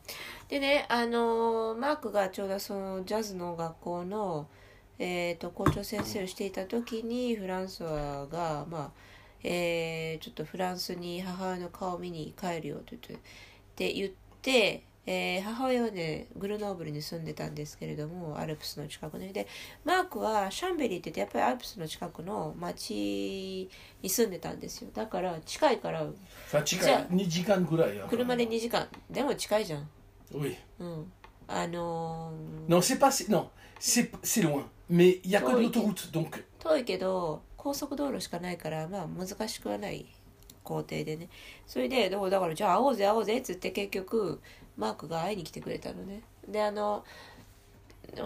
[0.50, 4.48] でねあのマークがちょうどそのジャズの学校の、
[5.00, 8.92] えー、と校長先生をしていた時にフランソワが、まあ
[9.44, 13.20] えーちょっとフランスに母親の顔を見に帰るよと言っ
[13.76, 14.12] て言っ
[14.42, 19.48] て、えー母親はねグルノーブルに住んでたんですけれどもアルプスの近くにで
[19.84, 23.70] マークはシャンベリーって言ってやっぱりアルプスの近くの町
[24.02, 26.04] に住んでたんですよだから近いから
[26.52, 28.08] Enfin, Chica, じゃあ ni Jikan Kurai, hein.
[28.10, 29.88] 車で2時間でも近いじゃん
[30.34, 30.56] Oui.
[30.80, 31.12] うん
[31.48, 33.10] あのー Non, c'est pas.
[33.30, 34.64] Non, c'est c'est loin.
[34.90, 35.66] Mais il y a que de Oui.
[35.72, 36.12] l'autoroute.
[36.12, 40.08] Donc, 遠いけど高速道路しかないからまあ難しくはない
[40.64, 41.30] 工程でね
[41.68, 44.42] それでだからじゃあ会おうぜ会おうぜっつって結局
[44.78, 47.04] マークが会いに来てくれたのねであの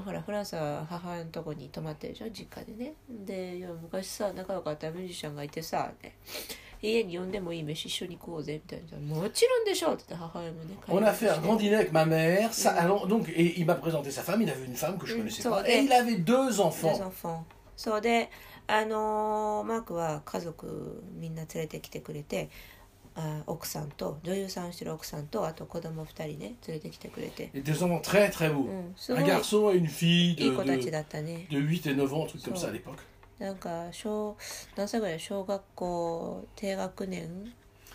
[0.03, 2.29] ほらフランスは母親のとこに泊まってるでしょ？
[2.29, 5.91] 実家でねでいや昔さ仲良かったミュージシャンがいてさ
[6.81, 9.93] 家に呼んでもいい飯一緒に食おうぜみたいなもちろんでしょ？
[9.93, 12.49] って言って母親もね on a fait un grand dîner avec ma mère.
[12.53, 12.77] Ça, Mm.
[12.79, 14.41] alors, donc, et il m'a présenté sa femme.
[14.41, 15.62] Il avait une femme que je Mm, connaissais ça pas.
[15.62, 15.69] va.
[15.69, 16.93] Et il avait deux デ enfants.
[16.95, 17.45] ザフォン
[17.77, 18.29] そうで
[18.67, 22.49] あのーマークは家族みんな連れてきてくれて
[23.18, 28.64] あ奥さんと女優さんをしてる奥さんとあと子供二人ね連れてきてくれて Et des enfants très très う beaux.
[28.68, 31.94] んすご Un い garçon et une fille いい de, 子たち de, だったね de 8 et
[31.94, 32.62] 9 ans, un truc comme Ça.
[32.62, 32.98] ça à l'époque.
[33.38, 34.37] なんか小
[34.77, 37.53] 何歳ぐらい小学校低学年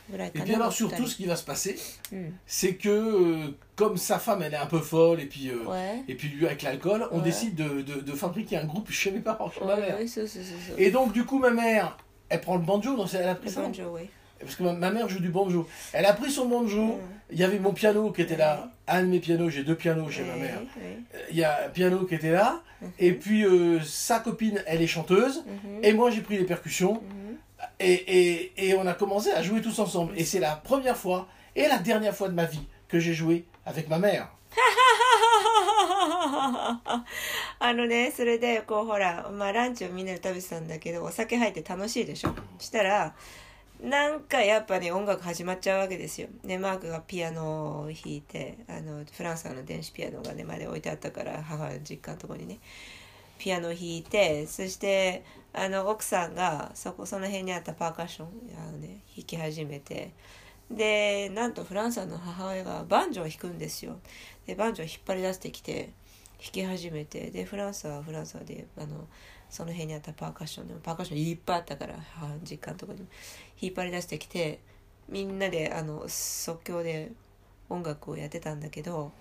[0.10, 1.76] ぐらい Et か puis な alors 二 surtout 人 ce qui va se passer,
[2.14, 5.66] うん c'est que euh, comme sa femme elle est un peu folle et puis euh,
[5.66, 7.24] ouais et puis lui avec l'alcool, on Ouais.
[7.26, 9.96] décide de, de, de fabriquer un groupe chez mes parents, chez ma mère.
[9.96, 11.98] はいそうそうそうそう Et donc du coup ma mère,
[12.30, 13.62] elle prend le banjo, donc elle a pris ça.
[13.64, 15.68] ボンジョーウェイ Parce que ma, ma mère joue du banjo.
[15.92, 17.00] Elle a pris son banjo.
[17.32, 18.72] Il y avait mon piano qui était là.
[18.88, 20.56] Un de mes pianos, j'ai deux pianos chez ma mère.
[20.58, 20.66] はい
[21.14, 22.62] Euh, Il y a un piano qui était là.
[22.82, 22.92] Mhm.
[23.00, 25.44] Et puis euh, sa copine, elle est chanteuse.
[25.46, 26.94] うん Et moi j'ai pris les percussions.
[27.02, 27.38] うん
[27.82, 30.14] Et, et, et on a commencé à jouer tous ensemble.
[30.18, 33.46] Et c'est la première fois et la dernière fois de ma vie que j'ai joué
[33.66, 34.30] avec ma mère.
[37.60, 43.14] あのねそれでこうほら、まあ、ランチをみんなで食べてたんだけどお酒入って楽しいでしょしたら
[43.81, 46.29] なんかやっぱね音楽始まっちゃうわけですよ。
[46.45, 52.61] でマークがピアノを弾いてあのフランスの電子ピアノがねまで置いてあったから母の実家のとこにね。
[53.37, 60.13] ピアノを弾いてそしてあの奥さんがそこその辺にあったパーカッションあの、ね、弾き始めて。
[60.71, 63.99] でなんとフランスの母親がバンジョーを弾くんですよ。
[64.47, 65.91] でバンジョーを引っ張り出してきて
[66.45, 69.07] 弾き始めてでフランスはフランスであの
[69.49, 71.95] その辺にあったパーカッションでもパーカッションいっぱいあったから
[72.43, 73.01] 実家のとこに
[73.61, 74.61] 引っ張り出してきて
[75.09, 77.13] みんなであの即興で
[77.71, 79.13] 音楽をやってたんだけど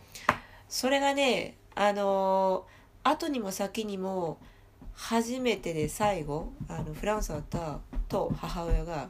[0.67, 2.65] それがねあの
[3.03, 4.37] 後にも先にも
[4.93, 9.07] 初めてで最後あのフランスとと母親が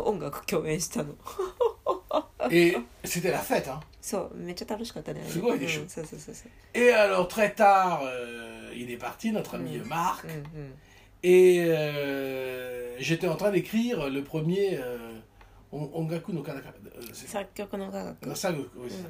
[0.00, 1.14] 音楽共演したの
[2.50, 3.68] Et c'était la fête.
[3.68, 3.80] Hein.
[4.03, 9.87] そうめっちゃ楽しかったねすごいでしょうんそうそうそうそう Et alors, très tard, euh, il est parti, notre ami Mm.
[9.87, 10.25] Marc.
[10.25, 10.73] うんうん
[11.21, 14.97] Et euh, j'étais en train d'écrire le premier euh,
[15.71, 16.69] On- Ongaku no Kanaka.
[16.69, 19.09] euh, c'est- 作曲の科学 ça, oui, c'est ça.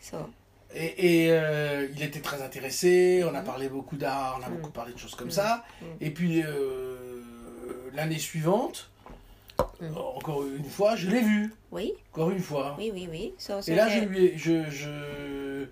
[0.00, 0.28] そう
[0.74, 3.44] Et, et, euh, il était très intéressé, on a Mm.
[3.44, 4.54] parlé beaucoup d'art, on a Mm.
[4.56, 5.32] beaucoup parlé de choses comme Mm.
[5.32, 5.64] ça.
[5.82, 5.84] Mm.
[6.00, 7.20] Et puis euh,
[7.94, 8.90] l'année suivante,
[9.80, 9.96] Mm.
[9.96, 11.52] encore une fois, je l'ai vu.
[11.72, 12.74] Oui Encore une fois.
[12.78, 14.36] oui oui oui そうそ Et れ là, je で lui ai.
[14.38, 15.68] Je, je...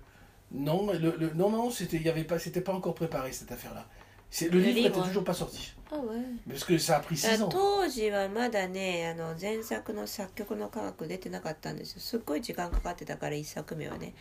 [0.51, 3.51] Non, le, le- non, non, c'était, il y avait pas, c'était pas encore préparé cette
[3.51, 3.85] affaire-là.
[4.29, 5.07] C'est, le, Le livre livre, n'était ouais.
[5.07, 5.73] toujours pas sorti.
[5.91, 7.49] あouais Parce que ça a pris 6 ans.
[7.49, 14.13] 当時はまだねあの前作の作曲の科学出てなかったんですよすっごい時間かかってたから1作目はね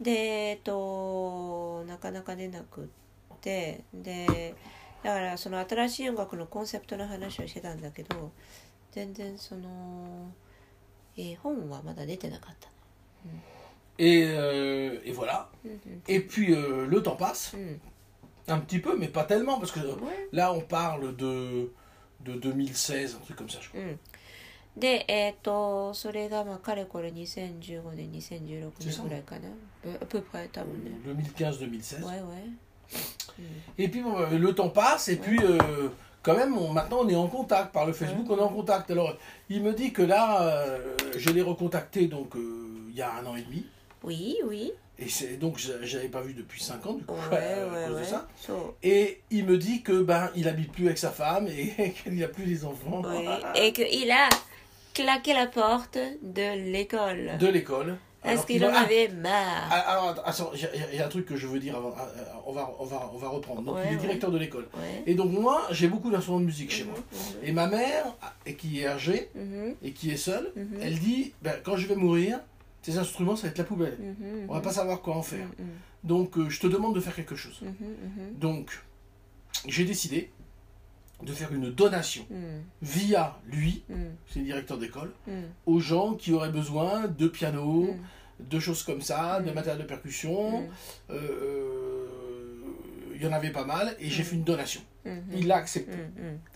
[0.00, 0.10] で
[0.50, 4.54] えっとなかなか出なくってで
[5.04, 8.32] だからその新しい音楽のコンセプトの話をしてたんだけど
[8.92, 10.30] 全然その、
[11.16, 12.68] えー本はまだ出てなかった
[13.98, 15.46] Et, euh, et voilà.
[15.64, 17.80] うんうん Et puis euh, le temps passe, うん
[18.48, 20.28] un petit peu, mais pas tellement, parce que Ouais.
[20.32, 21.72] là, on parle de,
[22.24, 23.80] de 2016, un truc comme ça, je crois.
[23.80, 23.98] うん
[24.78, 29.48] でえっ、とそれがまあかれこれ2015年2016年ぐらいかな
[29.86, 32.04] あプープ多分ね 2015-2016.
[32.04, 32.44] Ouais, ouais.
[33.78, 35.88] Et puis bon, euh, le temps passe, et puis euh,
[36.23, 38.89] quand même, on- maintenant on est en contact par le Facebook, on est en contact.
[38.91, 39.15] Alors,
[39.49, 40.77] il me dit que là, euh,
[41.17, 43.65] je l'ai recontacté donc euh, il y a un an et demi.
[44.03, 44.71] Oui, oui.
[44.99, 47.87] Et c'est donc je j'avais pas vu depuis 5 ans du coup Ouais, à ouais,
[47.87, 48.27] cause de ça.
[48.83, 52.23] Et il me dit que ben il habite plus avec sa femme et qu'il n'y
[52.23, 53.27] a plus les enfants oui.
[53.55, 54.29] Et qu'il a
[54.93, 57.31] claqué la porte de l'école.
[57.39, 57.97] de l'école.
[58.23, 59.67] Alors qu'il en avait marre.
[59.71, 61.93] ah, alors attends, il y, a- un truc que je veux dire avant.
[61.97, 62.07] ah,
[62.45, 63.61] On va, on va, on va reprendre.
[63.63, 64.01] Donc Ouais, il est ouais.
[64.01, 64.67] directeur de l'école.
[64.75, 65.03] Ouais.
[65.07, 66.99] Et donc moi, j'ai beaucoup d'instruments de musique chez Mhm, moi.
[67.11, 68.05] mhm, Et ma mère,
[68.45, 70.77] et qui est âgée mhm, et qui est seule, Mhm.
[70.81, 72.39] elle dit ben, quand je vais mourir,
[72.83, 73.97] tes instruments ça va être la poubelle.
[73.99, 75.47] mhm, On va pas savoir quoi en faire.
[75.59, 75.67] mhm,
[76.03, 77.59] Donc euh, je te demande de faire quelque chose.
[77.63, 78.83] mhm, mhm, Donc
[79.67, 80.31] j'ai décidé
[81.25, 86.13] de faire une donation mhm, via lui, mhm, c'est le directeur d'école, mhm, aux gens
[86.15, 87.97] qui auraient besoin de piano, mhm,
[88.49, 89.53] de choses comme ça, de Mm.
[89.53, 90.67] matériel de percussion.
[91.11, 92.07] Euh, euh,
[93.15, 94.25] il y en avait pas mal et j'ai Mm.
[94.25, 94.81] fait une donation.
[95.35, 95.97] Il l'a accepté.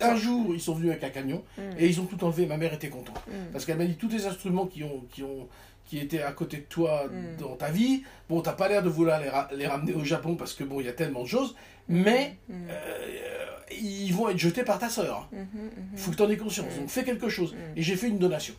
[0.02, 1.44] Un jour, ils sont venus avec un camion
[1.80, 2.46] et ils ont tout enlevé.
[2.48, 3.20] Ma mère était contente
[3.52, 5.48] parce qu'elle m'a dit tous les instruments qui ont qui ont
[5.87, 7.37] qui étaient à côté de toi Mm.
[7.41, 8.05] dans ta vie.
[8.29, 10.81] Bon, t'as pas l'air de vouloir les, ra- les ramener au Japon parce que bon,
[10.81, 11.55] il y a tellement de choses,
[11.89, 15.29] mais Mhm, euh, ils vont être jetés par ta sœur.
[15.33, 15.97] mhm, mhm.
[15.99, 16.73] Faut que t'en aies conscience.
[16.77, 16.81] Mm.
[16.81, 17.53] Donc fais quelque chose.
[17.55, 17.79] Mm.
[17.79, 18.55] Et j'ai fait une donation.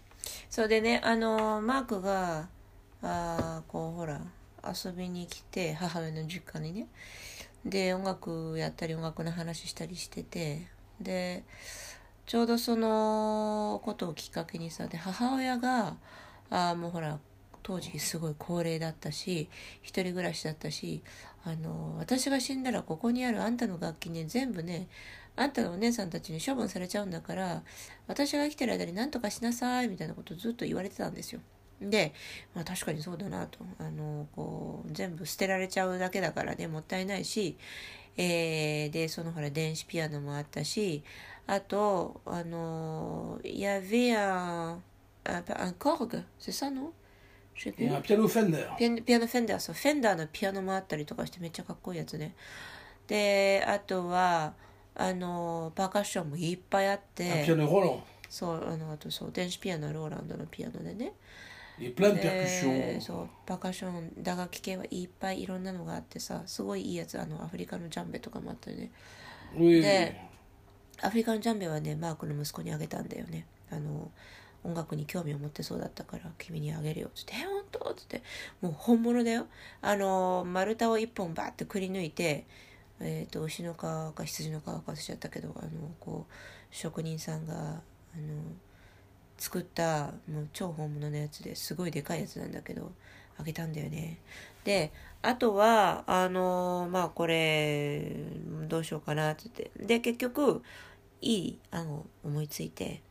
[0.49, 2.47] そうでねあのマークが
[3.01, 4.19] あーこうほら
[4.63, 6.87] 遊びに来て母親の実家にね
[7.65, 10.61] で音楽やったり音楽の話したりしてて
[10.99, 11.43] で
[12.27, 15.95] ちょうどそのことをきっかけにさで母親が
[16.50, 17.18] あもうほら
[17.62, 19.48] 当時すごい高齢だったし
[19.82, 21.02] 一人暮らしだったし
[21.44, 24.88] あの私が死んだらここにあるあんたの楽器ね全部ね
[25.36, 27.62] あんたのお姉さんたちに処分されちゃうんだから
[28.06, 31.40] 私が生きてる間に何とかしなさいみたいなことずっと言われてたんですよ。
[31.80, 32.14] で、
[32.54, 37.58] まあ、確かにそうだなとあのこう全部捨てられちゃうだけだからねもったいないし、
[38.16, 41.02] えーでそのほら電子ピアノもあったし
[41.46, 44.14] あとあのや avait
[45.28, 46.92] un, un, Korg c'est ça non?
[47.54, 47.84] Je sais plus.
[47.84, 48.68] Et un piano Fender.
[48.76, 52.34] ピアノピアノフェンダーそうフェンダーのピアノもあったりとかしてめっちゃかっこいいやつね
[53.06, 54.54] であとは
[54.94, 58.00] あのパーカッションもいっぱいあって piano Roland.
[58.28, 61.12] そうあのあとそう電子ピアノローランドのピアノでね
[61.78, 68.90] で.そうパーカッション打楽器系はいっぱいいろんなのがあってさすごいいいやつあのアフリカのジャンベとかもあったよね
[69.54, 70.14] De-
[71.02, 74.10] アフリカのジャンベはねマークの息子にあげたんだよねあの
[74.66, 77.08] 音楽に興味を持ってそうだったから君にあげるよ。
[77.08, 78.22] っつって「本当?」っつって
[78.60, 79.46] もう本物だよ。
[79.80, 82.46] あの丸太を一本バーってくり抜いて
[83.00, 86.32] えー、と牛の皮か羊の皮か忘れちゃったけどあのこう
[86.70, 87.82] 職人さんがあの
[89.38, 92.92] 作ったもう超本物のやつですごいでかいやつなんだけど
[93.38, 94.18] あげたんだよね。
[94.64, 98.16] であとはあのまあこれ
[98.66, 99.70] どうしようかなってって。
[99.78, 100.62] で結局
[101.20, 103.02] いい案を思いついて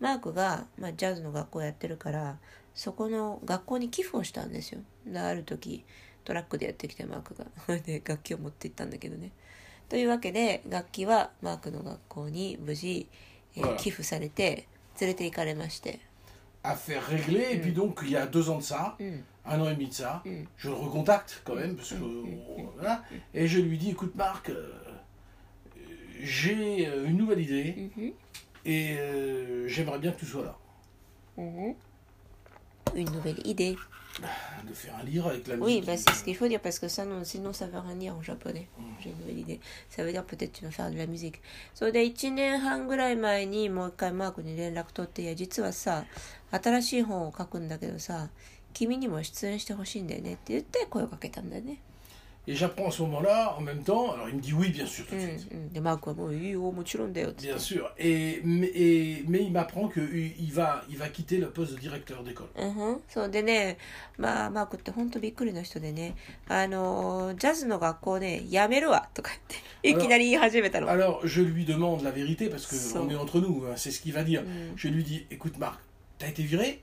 [0.00, 2.36] マークが、まあ、ジャズの学校やってるから
[2.74, 5.84] そこの学校に寄付をしたんですよである時
[6.24, 7.44] トラックでやってきてマークが
[7.78, 9.30] で楽器を持って行ったんだけどね
[9.88, 13.08] というわけで楽器はマークの学校に無事、
[13.56, 14.66] えー寄付されて
[15.00, 16.00] 連れて行かれまして、
[16.62, 17.52] Affaire réglée.
[17.52, 19.94] Et puis donc, il y a deux ans de ça, うん、un an et demi de
[19.94, 20.44] ça, Mm.
[20.58, 21.96] je le recontacte quand même, parce que.
[22.74, 23.02] Voilà.
[23.32, 24.72] Et je lui dis écoute, Marc, euh,
[26.22, 28.12] j'ai euh, une nouvelle idée Mhm.
[28.65, 30.55] et euh, j'aimerais bien que tu sois là.
[31.37, 31.75] Mhm.
[32.95, 33.77] Une nouvelle idée.
[34.67, 35.85] De faire un livre avec la Oui, musique.
[35.85, 38.13] bah, c'est ce qu'il faut dire parce que ça, non, sinon ça veut rien dire
[38.15, 38.67] en japonais.
[38.99, 39.59] J'ai une nouvelle idée.
[39.89, 41.39] Ça veut dire peut-être tu vas faire de la musique.
[41.73, 46.05] それで1年半ぐらい前にもう一回マークに連絡取って、いや、実はさ、
[46.51, 48.29] 新しい本を書くんだけどさ、
[48.73, 51.77] 君にも出演してほしいんだよねって言って声をかけたんだよね。
[52.48, 55.04] et j'apprends à ce moment-là, en même temps, alors il me dit oui, bien sûr,
[55.06, 55.48] tout de suite.
[57.42, 57.92] Bien sûr.
[57.98, 58.70] Et, mais,
[59.26, 62.46] mais il m'apprend qu'il va, il va quitter le poste de directeur d'école.
[63.08, 63.40] So, de
[71.24, 74.22] je lui demande la vérité, parce qu'on est entre nous, hein, c'est ce qu'il va
[74.22, 74.44] dire.
[74.76, 75.80] Je lui dis, écoute Marc,
[76.18, 76.80] t'as été viré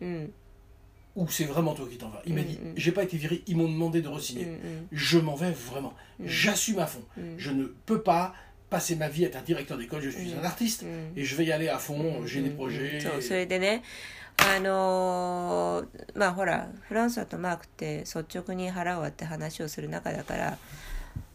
[1.16, 2.72] ou c'est vraiment toi qui t'en vas Il m'a Mm, dit mm.
[2.76, 4.44] j'ai pas été viré, ils m'ont demandé de うん、う re-signer.
[4.46, 4.88] ん。
[4.92, 5.92] Je m'en vais vraiment.
[6.24, 7.02] J'assume à fond.
[7.16, 7.22] Mm.
[7.38, 8.34] Je ne peux pas
[8.70, 10.00] passer ma vie à être un directeur d'école.
[10.02, 10.38] Je suis Mm.
[10.40, 12.24] un artiste うん et je vais y aller à fond.
[12.26, 13.00] J'ai des うん projets.
[13.00, 13.82] そうそれでね
[14.36, 20.58] あのーまあほらフランスだとマークって率直に腹を割って話をする仲だから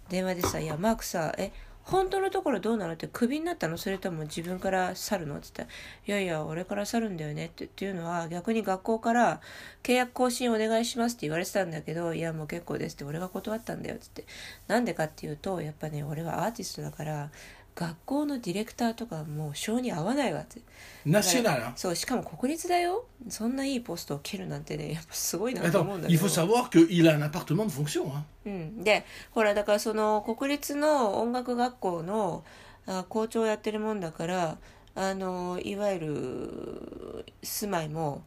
[0.09, 1.51] 電話でさ「いやマークさえ
[1.90, 3.78] 本当のところどうなの?」ってクビになったの？
[3.78, 9.40] それとも自分から去るの?」って言ったら「いやいや俺から去るんだよね」ってっていうのは逆に学校から
[9.82, 14.32] 「契約更新お願いします」って言われてたんだけど「いやもう結構です」って俺が断ったんだよって言って
[14.66, 17.30] なんでかっていうとやっぱね俺はアーティストだから
[17.78, 20.60] 学校のディレクターとかもう性に合わないわって。
[21.06, 21.44] National.
[21.62, 21.72] hein.
[21.76, 28.04] そうしかも国立だよそんないいポストを蹴るなんてねやっぱすごいなと Attends, 思うんだけ il ど faut savoir qu'il a un appartement de fonction.
[28.10, 28.22] hein.
[28.46, 32.44] うん、でほらだからその国立の音楽学校の
[32.86, 34.58] あ校長をやってるもんだから
[34.96, 38.24] あのいわゆる住まいも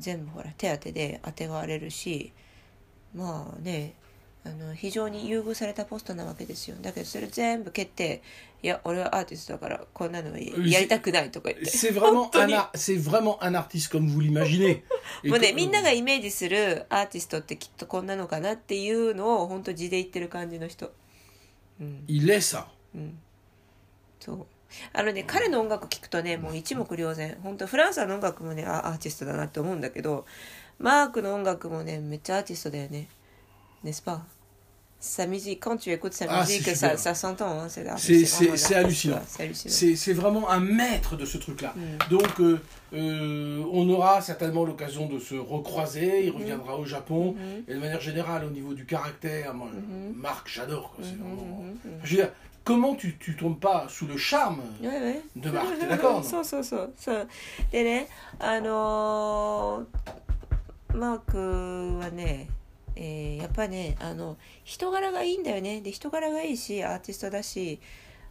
[0.00, 2.32] 全部ほら手当で当てがわれるし
[3.14, 3.94] まあね
[4.48, 8.22] あの非常に優遇されたポストなわけですよだけどそれ全部蹴って
[8.62, 14.82] いや俺はアーティストだからこんなのやりたくないとか言って C'est vraiment, un に ar- c'est vraiment un artiste comme vous l'imaginez.
[15.28, 20.92] もうね、みんながイメージするアーティストってきっとこんなのかなっていうのを本当字で言ってる感じの人。
[21.80, 22.64] うん、Il est ça.
[22.94, 23.18] うん。
[24.18, 24.46] そう。
[24.92, 27.38] あのね、彼の音楽聴くとね、もう一目瞭然。
[27.42, 30.26] 本当フランスの音楽もね、あアーティストだなって思うんだけど、
[30.78, 33.08] マークの音楽もね、めっちゃアーティストだよね。
[33.84, 34.20] n'est-ce pas
[34.99, 36.99] Sa musique, quand tu écoutes sa Ah, musique, c'est ça, super.
[36.99, 37.59] ça s'entend.
[37.59, 39.15] hein, c'est C'est- vraiment c'est- c'est un artiste, hallucinant.
[39.17, 39.73] quoi, C'est hallucinant.
[39.73, 41.73] C'est c'est vraiment un maître de ce truc-là.
[41.75, 42.09] Mm.
[42.09, 42.57] Donc, euh,
[42.93, 46.25] euh, on aura certainement l'occasion de se recroiser.
[46.27, 47.35] Il reviendra au Japon.
[47.37, 47.63] Mhm.
[47.67, 50.13] Et de manière générale, au niveau du caractère, moi, Mhm.
[50.15, 50.93] Marc, j'adore.
[50.95, 51.99] quoi, c'est Mhm, vraiment- mhm, mhm.
[52.05, 52.31] Je veux dire,
[52.63, 55.21] comment tu, tu tombes pas sous le charme はいはい。
[55.35, 57.27] de Marc T'es d'accord そ non うそうそうそう
[57.73, 58.07] でね
[58.39, 62.47] あのーマークはね、
[63.00, 67.78] えーやっぱねあの人柄がいいんだよねで人柄がいいしアーティストだし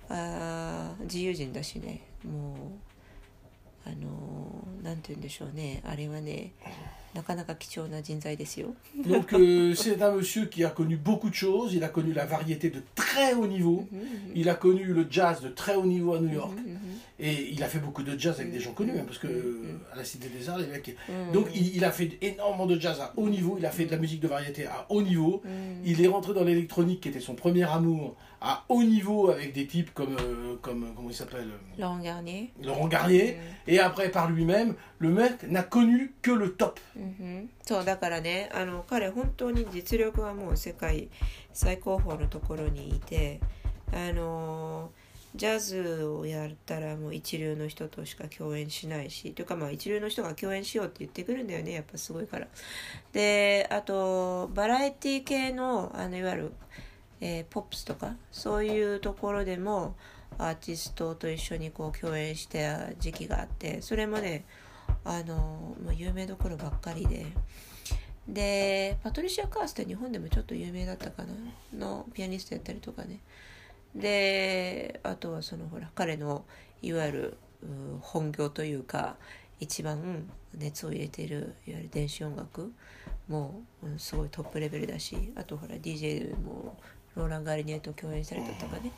[0.10, 2.54] あー自由人だしねも
[3.86, 6.52] うあのーなんて言うんでしょうねあれはね
[7.14, 11.74] なかなか貴重な人材ですよ Donc, euh, c'est un monsieur qui a connu beaucoup de choses.
[11.74, 13.88] Il a connu la variété de très haut niveau.
[14.36, 16.52] Il a connu le jazz de très haut niveau à New York.
[17.19, 19.79] Et il a fait beaucoup de jazz avec des gens connus, hein, parce que euh,
[19.93, 20.97] à la Cité des Arts, les mecs.
[21.33, 23.91] Donc il, il a fait énormément de jazz à haut niveau, il a fait de
[23.91, 25.43] la musique de variété à haut niveau.
[25.85, 29.67] Il est rentré dans l'électronique, qui était son premier amour, à haut niveau avec des
[29.67, 33.37] types comme, euh, comme comment il s'appelle, euh, ロン・ガーニ Laurent Garnier.
[33.69, 36.81] Et après par lui-même, le mec n'a connu que le top.
[36.97, 41.09] うんそうだからねあの彼本当に実力はもう世界
[41.53, 43.41] 最高峰のところにいて
[43.93, 44.91] あの
[45.38, 52.48] ジャズをやったらもう一流の人としか共演しないしというかまあ一流の人が共演しようって言ってくるんだよねやっぱすごいから。
[53.14, 56.52] であとバラエティ系のあのいわゆる、
[57.22, 59.96] えーポップスとかそういうところでも
[60.38, 64.44] アーティストと一緒にこう共演した時期があってそれもね
[65.06, 65.36] あの
[65.84, 67.26] もう有名どころばっかりで。
[68.28, 71.34] でパトリシア・カースって日本でもちょっと有名だったかな？
[71.80, 73.20] のピアニストやったりとかね。
[73.96, 76.46] であとはそのほら彼の
[76.82, 77.38] いわゆる
[78.02, 79.16] 本業というか
[79.60, 82.72] 一番熱を入れているいわゆる電子音楽
[83.28, 86.78] もう、うんすごいトップレベルだしあとほら DJ も
[87.16, 88.92] ローラン・ガリニエと共演したりだとかね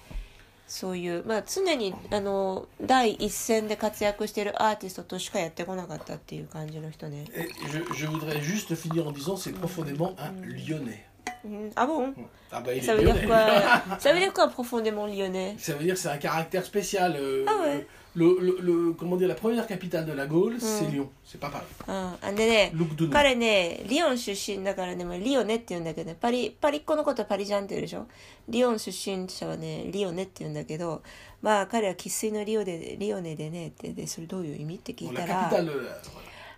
[0.69, 7.25] そういう、まあ、常にあの第一線で活躍しているアーティストとしかやってこなかったっていう感じの人ね。
[7.33, 11.08] Et je, je voudrais juste finir en disant c'est profondément un lyonnais.
[11.45, 12.13] うん、あ bon
[12.51, 13.27] Ah bah Ça veut dire lyonnais.
[13.27, 17.15] quoi Ça veut dire quoi profondément lyonnais Ça veut dire c'est un caractère spécial.
[17.15, 17.85] euh, Ah ouais.
[18.15, 21.07] le, le, le- comment dire, la première capitale de la Gaule, c'est Lyon.
[21.23, 21.63] C'est pas Paris.
[21.87, 23.11] うん、あでね Lugdunum.
[23.11, 28.07] 彼ねリヨン出身だからね、まあ、リオネって言うんだけどねパリパリっ子のことパリジャンって言うでしょ
[28.49, 31.03] リヨン出身者はねリオネって言うんだけど
[31.41, 35.89] まあ彼は生粋のリオでリオネでねってでそれどういう意味って聞いたら euh.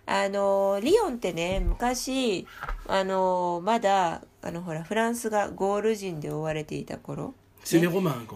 [0.06, 2.44] あのリヨンってね昔
[2.88, 7.34] あのまだあのほらフランスがゴール人で追われていた頃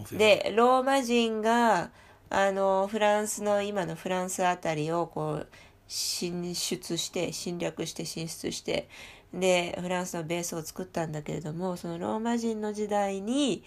[0.05, 0.17] fait.
[0.17, 1.91] でローマ人が
[2.31, 5.49] あのフランスの今のフランスあたりをこう
[5.89, 8.89] 進出して侵略して進出して
[9.35, 13.63] でフランスのベースを作ったんだけれどもそのローマ人の時代に、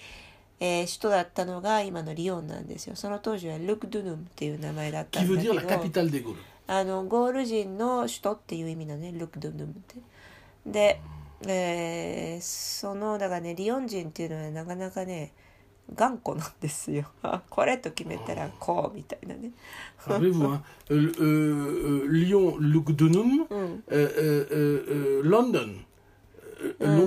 [0.61, 5.61] えー首都だったのが今のリヨンなんですよその当時はルクドゥヌムっていう名前だったんだけど.
[6.67, 9.95] あのゴール人の首都っていう意味なのねルクドゥヌムって
[10.65, 11.01] で、
[11.47, 15.33] えーそのだからねリヨン人っていうのはなかなかね
[15.95, 17.05] 頑固なんですよ。
[17.23, 19.51] あ これと決めたらこうみたいなね。
[19.97, 22.09] hein, euh, euh, euh, euh,
[23.89, 25.85] euh, euh, euh, euh,
[26.81, 26.99] Euh.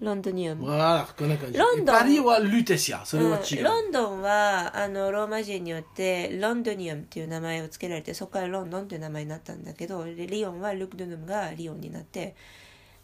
[0.00, 1.54] ロンドニウム Voilà, qu'on a connu.
[1.54, 1.92] Et London.
[1.92, 3.62] Paris, ouais, Lutetia, ça う。
[3.62, 12.34] ロンドンはあのローマ人によってロンドニウムっていう名前を付けられてそこからロンドンっていう名前になったんだけどでリヨンはルクドゥヌムがリヨンになって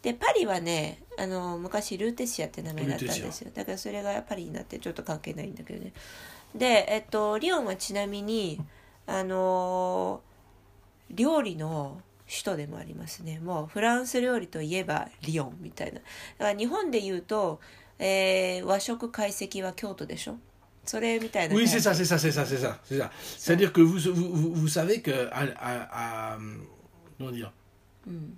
[0.01, 3.51] でパリはねあの昔ルーテシアって名前だったんですよ。
[3.53, 5.93] だからそれがパリになってちょっと関係ないんだけどね。
[6.55, 8.59] でえっとリヨンはちなみに
[9.05, 10.21] あの
[11.11, 13.39] 料理の首都でもありますね。
[13.39, 15.95] もうフランス料理といえばリヨンみたいな。
[15.95, 16.01] だ
[16.45, 17.59] から日本で言うと、
[17.99, 20.37] えー和食懐石は京都でしょ？
[20.85, 23.11] それみたいな Oui, c'est ça, c'est ça, c'est ça, c'est ça, c'est ça.
[23.37, 26.37] C'est-à-dire que vous, vous, vous savez que à, à, à-
[27.19, 27.51] comment dire,
[28.07, 28.37] うん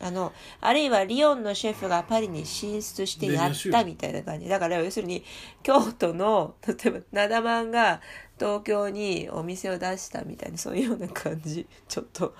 [0.00, 5.24] あのあるいはリヨンのシェフがパリに進出してやったみたいな感じだから要するに
[5.62, 8.02] 京都の例えばナダマンが
[8.38, 12.34] 東京にお店を出したみたいなそういうような感じちょっと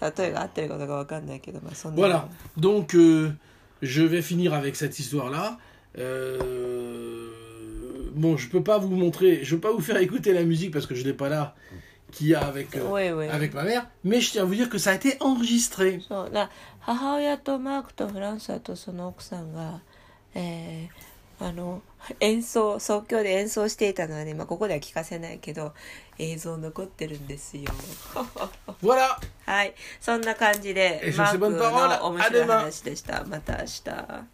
[0.00, 2.28] 例えが合ってるかどうかわかんないけどまあそんな Voilà.
[2.56, 3.32] Donc, euh,
[3.82, 5.58] je vais finir avec cette histoire-là.
[5.98, 7.30] Euh,
[8.14, 10.86] bon, je peux pas vous montrer, je peux pas vous faire écouter la musique parce
[10.86, 11.54] que je l'ai pas là,
[12.12, 13.86] qu'il y a avec, euh, おいおい avec ma mère.
[14.04, 16.00] Mais je tiens à vous dire que ça a été enregistré.
[16.08, 16.50] そうだ
[16.85, 19.81] 母親とマークとフランサーとその奥さんが、
[20.33, 21.81] えーあの
[22.21, 25.73] 演奏即興で演奏していたのはね、まあ、ここでは聞かせないけど
[26.17, 27.65] 映像残ってるんですよ.
[29.45, 34.25] はいそん Eh, な感じでマークの面白い.話でしたまた明日